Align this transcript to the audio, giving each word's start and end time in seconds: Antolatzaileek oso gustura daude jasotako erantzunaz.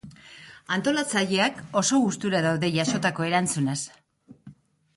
Antolatzaileek 0.77 1.59
oso 1.83 2.01
gustura 2.05 2.41
daude 2.47 2.73
jasotako 2.79 3.29
erantzunaz. 3.29 3.79